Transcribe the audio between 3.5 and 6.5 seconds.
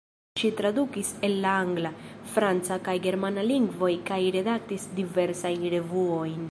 lingvoj kaj redaktis diversajn revuojn.